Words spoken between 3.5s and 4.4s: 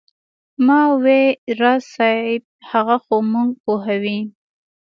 پوهوي.